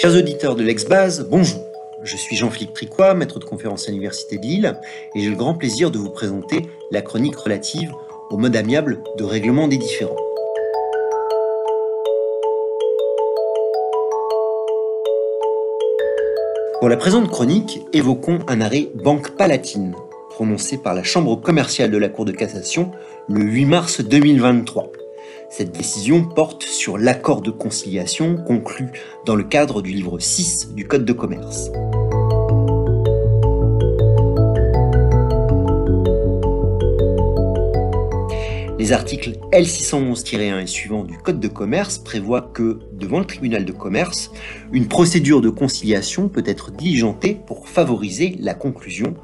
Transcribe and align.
Chers 0.00 0.16
auditeurs 0.16 0.56
de 0.56 0.62
l'Ex-Base, 0.62 1.26
bonjour. 1.28 1.60
Je 2.02 2.16
suis 2.16 2.34
Jean-Philippe 2.34 2.72
Tricois, 2.72 3.12
maître 3.12 3.38
de 3.38 3.44
conférence 3.44 3.86
à 3.86 3.90
l'Université 3.90 4.38
de 4.38 4.42
Lille, 4.42 4.80
et 5.14 5.20
j'ai 5.20 5.28
le 5.28 5.36
grand 5.36 5.52
plaisir 5.52 5.90
de 5.90 5.98
vous 5.98 6.08
présenter 6.08 6.62
la 6.90 7.02
chronique 7.02 7.36
relative 7.36 7.92
au 8.30 8.38
mode 8.38 8.56
amiable 8.56 9.02
de 9.18 9.24
règlement 9.24 9.68
des 9.68 9.76
différends. 9.76 10.16
Pour 16.78 16.88
la 16.88 16.96
présente 16.96 17.28
chronique, 17.28 17.82
évoquons 17.92 18.38
un 18.48 18.62
arrêt 18.62 18.88
Banque 18.94 19.36
Palatine, 19.36 19.94
prononcé 20.30 20.78
par 20.78 20.94
la 20.94 21.02
Chambre 21.02 21.36
commerciale 21.36 21.90
de 21.90 21.98
la 21.98 22.08
Cour 22.08 22.24
de 22.24 22.32
cassation 22.32 22.90
le 23.28 23.42
8 23.42 23.66
mars 23.66 24.00
2023. 24.00 24.92
Cette 25.52 25.72
décision 25.72 26.22
porte 26.22 26.62
sur 26.62 26.96
l'accord 26.96 27.42
de 27.42 27.50
conciliation 27.50 28.36
conclu 28.36 28.86
dans 29.26 29.34
le 29.34 29.42
cadre 29.42 29.82
du 29.82 29.90
livre 29.90 30.20
6 30.20 30.74
du 30.74 30.86
Code 30.86 31.04
de 31.04 31.12
commerce. 31.12 31.72
Les 38.78 38.92
articles 38.92 39.32
L611-1 39.52 40.62
et 40.62 40.66
suivants 40.68 41.02
du 41.02 41.18
Code 41.18 41.40
de 41.40 41.48
commerce 41.48 41.98
prévoient 41.98 42.48
que, 42.54 42.78
devant 42.92 43.18
le 43.18 43.26
tribunal 43.26 43.64
de 43.64 43.72
commerce, 43.72 44.30
une 44.72 44.86
procédure 44.86 45.40
de 45.40 45.50
conciliation 45.50 46.28
peut 46.28 46.44
être 46.46 46.70
diligentée 46.70 47.36
pour 47.48 47.68
favoriser 47.68 48.36
la 48.38 48.54
conclusion 48.54 49.16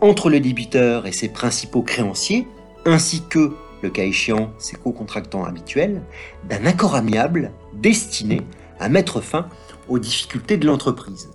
entre 0.00 0.30
le 0.30 0.40
débiteur 0.40 1.06
et 1.06 1.12
ses 1.12 1.28
principaux 1.28 1.82
créanciers, 1.82 2.48
ainsi 2.84 3.22
que 3.30 3.52
le 3.82 3.90
cas 3.90 4.04
échéant 4.04 4.52
ses 4.58 4.76
co-contractants 4.76 5.44
habituels, 5.44 6.02
d'un 6.48 6.66
accord 6.66 6.94
amiable 6.94 7.52
destiné 7.74 8.42
à 8.78 8.88
mettre 8.88 9.20
fin 9.20 9.48
aux 9.88 9.98
difficultés 9.98 10.56
de 10.56 10.66
l'entreprise. 10.66 11.28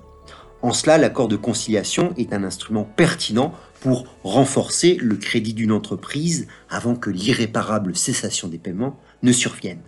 En 0.61 0.73
cela, 0.73 0.97
l'accord 0.97 1.27
de 1.27 1.35
conciliation 1.35 2.13
est 2.17 2.33
un 2.33 2.43
instrument 2.43 2.83
pertinent 2.83 3.53
pour 3.81 4.05
renforcer 4.23 4.97
le 4.99 5.15
crédit 5.15 5.53
d'une 5.53 5.71
entreprise 5.71 6.47
avant 6.69 6.95
que 6.95 7.11
l'irréparable 7.11 7.95
cessation 7.95 8.47
des 8.47 8.57
paiements 8.57 8.99
ne 9.21 9.31
survienne. 9.31 9.83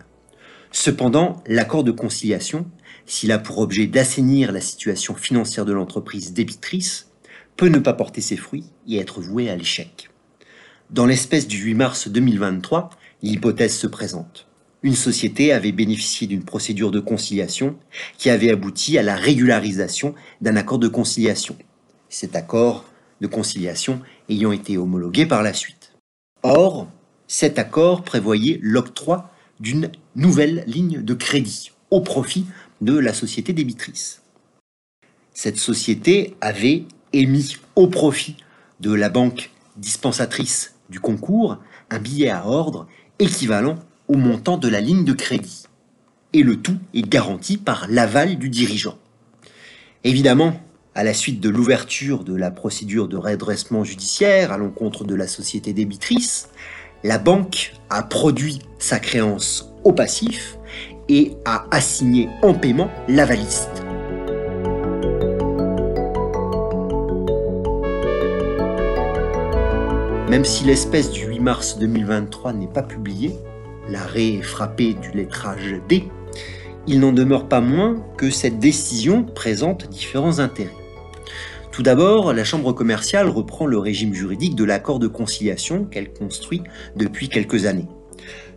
Cependant, 0.71 1.41
l'accord 1.47 1.83
de 1.83 1.91
conciliation, 1.91 2.67
s'il 3.07 3.31
a 3.31 3.39
pour 3.39 3.57
objet 3.57 3.87
d'assainir 3.87 4.51
la 4.51 4.61
situation 4.61 5.15
financière 5.15 5.65
de 5.65 5.73
l'entreprise 5.73 6.33
débitrice, 6.33 7.09
peut 7.55 7.69
ne 7.69 7.79
pas 7.79 7.93
porter 7.93 8.21
ses 8.21 8.37
fruits 8.37 8.65
et 8.87 8.99
être 8.99 9.19
voué 9.19 9.49
à 9.49 9.55
l'échec. 9.55 10.11
Dans 10.89 11.05
l'espèce 11.05 11.47
du 11.47 11.57
8 11.57 11.73
mars 11.73 12.07
2023, 12.07 12.91
l'hypothèse 13.21 13.77
se 13.77 13.87
présente. 13.87 14.47
Une 14.83 14.95
société 14.95 15.51
avait 15.51 15.73
bénéficié 15.73 16.27
d'une 16.27 16.45
procédure 16.45 16.91
de 16.91 17.01
conciliation 17.01 17.75
qui 18.17 18.29
avait 18.29 18.51
abouti 18.51 18.97
à 18.97 19.03
la 19.03 19.17
régularisation 19.17 20.15
d'un 20.39 20.55
accord 20.55 20.79
de 20.79 20.87
conciliation. 20.87 21.57
Cet 22.07 22.37
accord 22.37 22.85
de 23.19 23.27
conciliation 23.27 24.01
ayant 24.29 24.53
été 24.53 24.77
homologué 24.77 25.25
par 25.25 25.43
la 25.43 25.53
suite. 25.53 25.91
Or, 26.41 26.87
cet 27.27 27.59
accord 27.59 28.03
prévoyait 28.03 28.59
l'octroi 28.61 29.29
d'une 29.59 29.91
nouvelle 30.15 30.63
ligne 30.67 31.01
de 31.01 31.13
crédit 31.13 31.73
au 31.91 31.99
profit 31.99 32.45
de 32.79 32.97
la 32.97 33.13
société 33.13 33.51
débitrice. 33.51 34.21
Cette 35.33 35.57
société 35.57 36.37
avait 36.39 36.85
émis 37.11 37.57
au 37.75 37.87
profit 37.87 38.37
de 38.79 38.93
la 38.93 39.09
banque 39.09 39.51
dispensatrice 39.75 40.76
du 40.89 40.99
concours 40.99 41.57
un 41.89 41.99
billet 41.99 42.29
à 42.29 42.47
ordre 42.47 42.87
équivalent 43.19 43.75
au 44.07 44.15
montant 44.15 44.57
de 44.57 44.67
la 44.67 44.81
ligne 44.81 45.05
de 45.05 45.13
crédit. 45.13 45.63
Et 46.33 46.43
le 46.43 46.57
tout 46.57 46.77
est 46.93 47.07
garanti 47.07 47.57
par 47.57 47.87
l'aval 47.89 48.37
du 48.37 48.49
dirigeant. 48.49 48.97
Évidemment, 50.03 50.53
à 50.95 51.03
la 51.03 51.13
suite 51.13 51.39
de 51.39 51.49
l'ouverture 51.49 52.23
de 52.23 52.35
la 52.35 52.51
procédure 52.51 53.07
de 53.07 53.17
redressement 53.17 53.83
judiciaire 53.83 54.51
à 54.51 54.57
l'encontre 54.57 55.03
de 55.03 55.15
la 55.15 55.27
société 55.27 55.73
débitrice, 55.73 56.49
la 57.03 57.19
banque 57.19 57.73
a 57.89 58.03
produit 58.03 58.59
sa 58.79 58.99
créance 58.99 59.71
au 59.83 59.93
passif 59.93 60.57
et 61.09 61.33
a 61.45 61.65
assigné 61.71 62.29
en 62.41 62.53
paiement 62.53 62.89
l'avaliste. 63.07 63.86
Même 70.37 70.45
si 70.45 70.65
l'espèce 70.65 71.09
du 71.09 71.25
8 71.25 71.39
mars 71.39 71.79
2023 71.79 72.53
n'est 72.53 72.67
pas 72.67 72.83
publiée, 72.83 73.33
l'arrêt 73.89 74.33
est 74.33 74.43
frappé 74.43 74.93
du 74.93 75.09
lettrage 75.09 75.81
D, 75.89 76.03
il 76.85 76.99
n'en 76.99 77.11
demeure 77.11 77.49
pas 77.49 77.59
moins 77.59 78.05
que 78.19 78.29
cette 78.29 78.59
décision 78.59 79.23
présente 79.23 79.89
différents 79.89 80.37
intérêts. 80.37 80.69
Tout 81.71 81.81
d'abord, 81.81 82.33
la 82.33 82.43
Chambre 82.43 82.71
commerciale 82.71 83.29
reprend 83.29 83.65
le 83.65 83.79
régime 83.79 84.13
juridique 84.13 84.53
de 84.53 84.63
l'accord 84.63 84.99
de 84.99 85.07
conciliation 85.07 85.85
qu'elle 85.85 86.13
construit 86.13 86.61
depuis 86.95 87.29
quelques 87.29 87.65
années. 87.65 87.87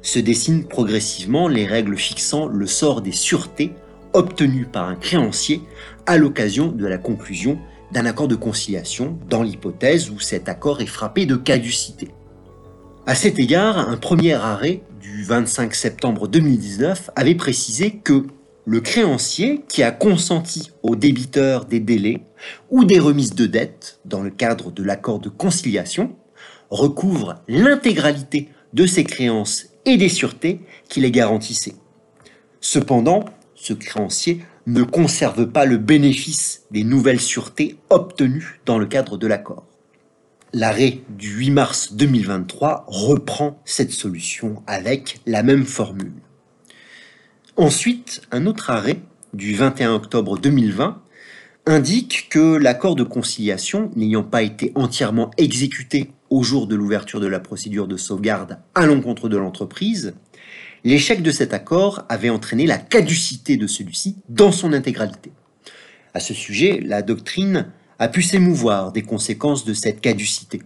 Se 0.02 0.18
dessinent 0.18 0.64
progressivement 0.64 1.48
les 1.48 1.64
règles 1.64 1.96
fixant 1.96 2.46
le 2.46 2.66
sort 2.66 3.00
des 3.00 3.12
sûretés 3.12 3.72
obtenues 4.12 4.66
par 4.70 4.86
un 4.86 4.96
créancier 4.96 5.62
à 6.04 6.18
l'occasion 6.18 6.66
de 6.72 6.86
la 6.86 6.98
conclusion 6.98 7.58
d'un 7.92 8.06
accord 8.06 8.28
de 8.28 8.36
conciliation 8.36 9.18
dans 9.28 9.42
l'hypothèse 9.42 10.10
où 10.10 10.20
cet 10.20 10.48
accord 10.48 10.80
est 10.80 10.86
frappé 10.86 11.26
de 11.26 11.36
caducité. 11.36 12.08
À 13.06 13.14
cet 13.14 13.38
égard, 13.38 13.88
un 13.88 13.96
premier 13.96 14.34
arrêt 14.34 14.82
du 15.00 15.24
25 15.24 15.74
septembre 15.74 16.28
2019 16.28 17.10
avait 17.16 17.34
précisé 17.34 17.92
que 17.92 18.26
le 18.66 18.80
créancier 18.80 19.64
qui 19.68 19.82
a 19.82 19.90
consenti 19.90 20.70
au 20.82 20.94
débiteur 20.94 21.64
des 21.64 21.80
délais 21.80 22.22
ou 22.70 22.84
des 22.84 22.98
remises 22.98 23.34
de 23.34 23.46
dettes 23.46 24.00
dans 24.04 24.22
le 24.22 24.30
cadre 24.30 24.70
de 24.70 24.84
l'accord 24.84 25.18
de 25.18 25.28
conciliation 25.28 26.14
recouvre 26.70 27.42
l'intégralité 27.48 28.48
de 28.74 28.86
ses 28.86 29.04
créances 29.04 29.66
et 29.86 29.96
des 29.96 30.08
sûretés 30.08 30.60
qui 30.88 31.00
les 31.00 31.10
garantissaient. 31.10 31.74
Cependant, 32.60 33.24
ce 33.54 33.72
créancier 33.72 34.44
ne 34.72 34.82
conserve 34.82 35.46
pas 35.48 35.64
le 35.64 35.78
bénéfice 35.78 36.62
des 36.70 36.84
nouvelles 36.84 37.20
sûretés 37.20 37.76
obtenues 37.90 38.60
dans 38.66 38.78
le 38.78 38.86
cadre 38.86 39.16
de 39.16 39.26
l'accord. 39.26 39.66
L'arrêt 40.52 41.00
du 41.08 41.30
8 41.30 41.50
mars 41.50 41.92
2023 41.94 42.84
reprend 42.88 43.60
cette 43.64 43.92
solution 43.92 44.62
avec 44.66 45.20
la 45.26 45.42
même 45.42 45.64
formule. 45.64 46.12
Ensuite, 47.56 48.22
un 48.30 48.46
autre 48.46 48.70
arrêt 48.70 49.00
du 49.32 49.54
21 49.54 49.94
octobre 49.94 50.38
2020 50.38 51.02
indique 51.66 52.28
que 52.30 52.56
l'accord 52.56 52.96
de 52.96 53.04
conciliation 53.04 53.90
n'ayant 53.94 54.22
pas 54.22 54.42
été 54.42 54.72
entièrement 54.74 55.30
exécuté 55.36 56.10
au 56.30 56.42
jour 56.42 56.66
de 56.66 56.74
l'ouverture 56.74 57.20
de 57.20 57.26
la 57.26 57.40
procédure 57.40 57.86
de 57.86 57.96
sauvegarde 57.96 58.58
à 58.74 58.86
l'encontre 58.86 59.28
de 59.28 59.36
l'entreprise, 59.36 60.14
l'échec 60.84 61.22
de 61.22 61.30
cet 61.30 61.52
accord 61.54 62.04
avait 62.08 62.30
entraîné 62.30 62.66
la 62.66 62.78
caducité 62.78 63.56
de 63.56 63.66
celui-ci 63.66 64.16
dans 64.28 64.52
son 64.52 64.72
intégralité. 64.72 65.32
À 66.14 66.20
ce 66.20 66.34
sujet, 66.34 66.80
la 66.84 67.02
doctrine 67.02 67.66
a 67.98 68.08
pu 68.08 68.22
s'émouvoir 68.22 68.92
des 68.92 69.02
conséquences 69.02 69.64
de 69.64 69.74
cette 69.74 70.00
caducité. 70.00 70.62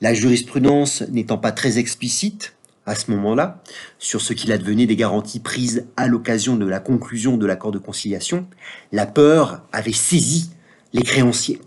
La 0.00 0.14
jurisprudence 0.14 1.02
n'étant 1.10 1.38
pas 1.38 1.52
très 1.52 1.78
explicite 1.78 2.54
à 2.86 2.94
ce 2.94 3.10
moment-là 3.12 3.62
sur 3.98 4.20
ce 4.20 4.32
qu'il 4.32 4.52
advenait 4.52 4.86
des 4.86 4.96
garanties 4.96 5.40
prises 5.40 5.86
à 5.96 6.08
l'occasion 6.08 6.56
de 6.56 6.66
la 6.66 6.80
conclusion 6.80 7.36
de 7.36 7.46
l'accord 7.46 7.70
de 7.70 7.78
conciliation, 7.78 8.46
la 8.90 9.06
peur 9.06 9.62
avait 9.72 9.92
saisi 9.92 10.50
les 10.92 11.02
créanciers. 11.02 11.60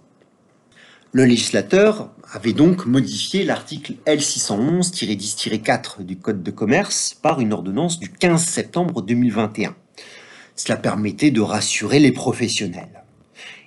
Le 1.15 1.23
législateur 1.23 2.11
avait 2.33 2.51
donc 2.51 2.85
modifié 2.85 3.45
l'article 3.45 3.93
L611-10-4 4.05 6.03
du 6.03 6.17
Code 6.17 6.43
de 6.43 6.51
commerce 6.51 7.13
par 7.13 7.39
une 7.39 7.53
ordonnance 7.53 7.99
du 7.99 8.09
15 8.09 8.43
septembre 8.43 9.01
2021. 9.01 9.77
Cela 10.57 10.75
permettait 10.75 11.31
de 11.31 11.39
rassurer 11.39 11.99
les 11.99 12.11
professionnels. 12.11 13.05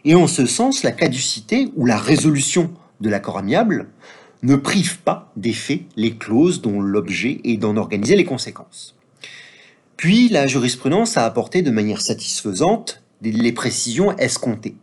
Et 0.04 0.14
en 0.14 0.26
ce 0.26 0.44
sens, 0.44 0.82
la 0.82 0.92
caducité 0.92 1.72
ou 1.74 1.86
la 1.86 1.96
résolution 1.96 2.70
de 3.00 3.08
l'accord 3.08 3.38
amiable 3.38 3.88
ne 4.42 4.54
prive 4.54 4.98
pas 4.98 5.32
d'effet 5.34 5.86
les 5.96 6.18
clauses 6.18 6.60
dont 6.60 6.82
l'objet 6.82 7.40
est 7.44 7.56
d'en 7.56 7.78
organiser 7.78 8.14
les 8.14 8.26
conséquences. 8.26 8.94
Puis 9.96 10.28
la 10.28 10.46
jurisprudence 10.46 11.16
a 11.16 11.24
apporté 11.24 11.62
de 11.62 11.70
manière 11.70 12.02
satisfaisante 12.02 13.02
les 13.22 13.52
précisions 13.52 14.14
escomptées. 14.18 14.76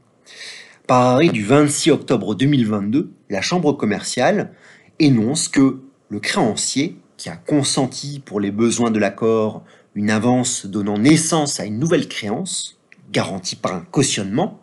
Par 0.87 1.01
arrêt 1.01 1.29
du 1.29 1.43
26 1.43 1.89
octobre 1.89 2.35
2022, 2.35 3.09
la 3.31 3.41
Chambre 3.41 3.73
commerciale 3.73 4.51
énonce 4.99 5.47
que 5.47 5.79
le 6.09 6.19
créancier 6.19 6.99
qui 7.17 7.27
a 7.29 7.35
consenti 7.35 8.21
pour 8.23 8.39
les 8.39 8.51
besoins 8.51 8.91
de 8.91 8.99
l'accord 8.99 9.63
une 9.95 10.11
avance 10.11 10.67
donnant 10.67 10.99
naissance 10.99 11.59
à 11.59 11.65
une 11.65 11.79
nouvelle 11.79 12.07
créance, 12.07 12.77
garantie 13.11 13.55
par 13.55 13.73
un 13.73 13.79
cautionnement, 13.79 14.59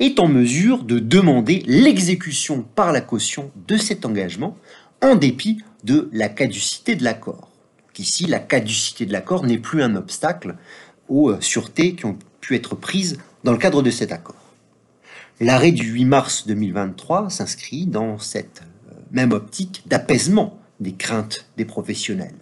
est 0.00 0.20
en 0.20 0.26
mesure 0.26 0.84
de 0.84 0.98
demander 0.98 1.62
l'exécution 1.66 2.64
par 2.74 2.90
la 2.90 3.02
caution 3.02 3.50
de 3.68 3.76
cet 3.76 4.06
engagement 4.06 4.56
en 5.02 5.16
dépit 5.16 5.58
de 5.84 6.08
la 6.14 6.30
caducité 6.30 6.94
de 6.94 7.04
l'accord. 7.04 7.50
Ici, 7.98 8.24
la 8.24 8.38
caducité 8.38 9.04
de 9.04 9.12
l'accord 9.12 9.44
n'est 9.44 9.58
plus 9.58 9.82
un 9.82 9.96
obstacle 9.96 10.56
aux 11.10 11.38
sûretés 11.42 11.94
qui 11.94 12.06
ont 12.06 12.16
pu 12.40 12.54
être 12.54 12.74
prise 12.74 13.18
dans 13.44 13.52
le 13.52 13.58
cadre 13.58 13.82
de 13.82 13.90
cet 13.90 14.12
accord. 14.12 14.41
L'arrêt 15.42 15.72
du 15.72 15.90
8 15.90 16.04
mars 16.04 16.46
2023 16.46 17.28
s'inscrit 17.28 17.86
dans 17.86 18.16
cette 18.16 18.62
euh, 18.92 18.94
même 19.10 19.32
optique 19.32 19.82
d'apaisement 19.86 20.60
des 20.78 20.92
craintes 20.92 21.48
des 21.56 21.64
professionnels. 21.64 22.36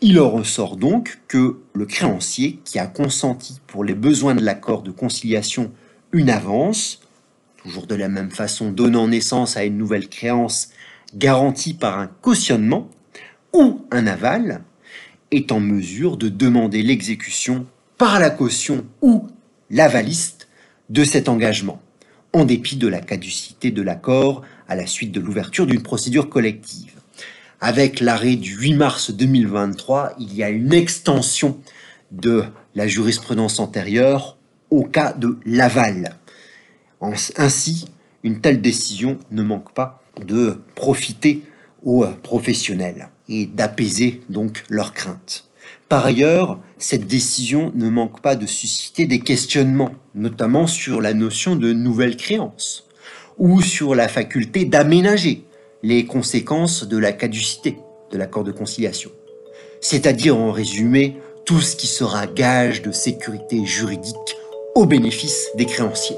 Il 0.00 0.20
en 0.20 0.30
ressort 0.30 0.76
donc 0.76 1.18
que 1.26 1.56
le 1.74 1.84
créancier 1.84 2.60
qui 2.64 2.78
a 2.78 2.86
consenti 2.86 3.60
pour 3.66 3.82
les 3.82 3.96
besoins 3.96 4.36
de 4.36 4.44
l'accord 4.44 4.82
de 4.82 4.92
conciliation 4.92 5.72
une 6.12 6.30
avance, 6.30 7.00
toujours 7.56 7.88
de 7.88 7.96
la 7.96 8.08
même 8.08 8.30
façon 8.30 8.70
donnant 8.70 9.08
naissance 9.08 9.56
à 9.56 9.64
une 9.64 9.76
nouvelle 9.76 10.08
créance 10.08 10.68
garantie 11.12 11.74
par 11.74 11.98
un 11.98 12.06
cautionnement 12.06 12.88
ou 13.52 13.84
un 13.90 14.06
aval, 14.06 14.62
est 15.32 15.50
en 15.50 15.58
mesure 15.58 16.16
de 16.18 16.28
demander 16.28 16.84
l'exécution 16.84 17.66
par 17.98 18.20
la 18.20 18.30
caution 18.30 18.86
ou 19.02 19.26
l'avaliste 19.70 20.46
de 20.88 21.02
cet 21.02 21.28
engagement, 21.28 21.82
en 22.36 22.44
dépit 22.44 22.76
de 22.76 22.86
la 22.86 23.00
caducité 23.00 23.70
de 23.70 23.80
l'accord 23.80 24.42
à 24.68 24.76
la 24.76 24.86
suite 24.86 25.10
de 25.10 25.20
l'ouverture 25.20 25.66
d'une 25.66 25.82
procédure 25.82 26.28
collective. 26.28 26.92
Avec 27.62 28.00
l'arrêt 28.00 28.36
du 28.36 28.54
8 28.54 28.74
mars 28.74 29.10
2023, 29.10 30.16
il 30.20 30.34
y 30.34 30.42
a 30.42 30.50
une 30.50 30.74
extension 30.74 31.58
de 32.10 32.44
la 32.74 32.86
jurisprudence 32.86 33.58
antérieure 33.58 34.36
au 34.68 34.84
cas 34.84 35.14
de 35.14 35.38
l'aval. 35.46 36.16
Ainsi, 37.00 37.86
une 38.22 38.42
telle 38.42 38.60
décision 38.60 39.18
ne 39.30 39.42
manque 39.42 39.72
pas 39.72 40.02
de 40.22 40.60
profiter 40.74 41.42
aux 41.84 42.04
professionnels 42.22 43.08
et 43.30 43.46
d'apaiser 43.46 44.20
donc 44.28 44.62
leurs 44.68 44.92
craintes. 44.92 45.48
Par 45.88 46.04
ailleurs, 46.04 46.58
cette 46.78 47.06
décision 47.06 47.72
ne 47.74 47.88
manque 47.88 48.20
pas 48.20 48.36
de 48.36 48.46
susciter 48.46 49.06
des 49.06 49.20
questionnements, 49.20 49.92
notamment 50.14 50.66
sur 50.66 51.00
la 51.00 51.14
notion 51.14 51.56
de 51.56 51.72
nouvelle 51.72 52.16
créance 52.16 52.88
ou 53.38 53.60
sur 53.60 53.94
la 53.94 54.08
faculté 54.08 54.64
d'aménager 54.64 55.44
les 55.82 56.06
conséquences 56.06 56.88
de 56.88 56.96
la 56.96 57.12
caducité 57.12 57.76
de 58.10 58.18
l'accord 58.18 58.44
de 58.44 58.52
conciliation. 58.52 59.10
C'est-à-dire 59.80 60.36
en 60.36 60.52
résumé 60.52 61.18
tout 61.44 61.60
ce 61.60 61.76
qui 61.76 61.86
sera 61.86 62.26
gage 62.26 62.82
de 62.82 62.92
sécurité 62.92 63.64
juridique 63.64 64.36
au 64.74 64.86
bénéfice 64.86 65.48
des 65.56 65.66
créanciers. 65.66 66.16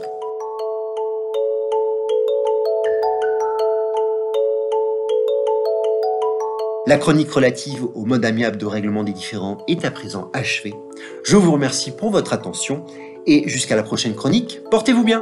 La 6.89 6.97
chronique 6.97 7.31
relative 7.31 7.85
au 7.95 8.07
mode 8.07 8.25
amiable 8.25 8.57
de 8.57 8.65
règlement 8.65 9.05
des 9.05 9.13
différends 9.13 9.59
est 9.69 9.85
à 9.85 9.91
présent 9.91 10.31
achevée. 10.33 10.73
Je 11.23 11.37
vous 11.37 11.53
remercie 11.53 11.91
pour 11.91 12.11
votre 12.11 12.33
attention 12.33 12.87
et 13.27 13.47
jusqu'à 13.47 13.77
la 13.77 13.83
prochaine 13.83 14.15
chronique, 14.15 14.63
portez-vous 14.71 15.05
bien 15.05 15.21